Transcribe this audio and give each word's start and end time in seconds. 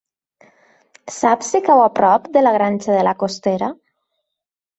Saps 1.15 1.51
si 1.55 1.61
cau 1.67 1.81
a 1.83 1.89
prop 1.99 2.25
de 2.39 2.43
la 2.47 2.55
Granja 2.57 2.97
de 2.97 3.05
la 3.11 3.15
Costera? 3.21 3.71